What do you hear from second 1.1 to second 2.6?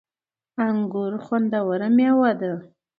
خوندوره مېوه ده